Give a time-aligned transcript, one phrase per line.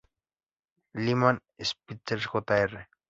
[0.95, 2.87] Lyman Spitzer Jr.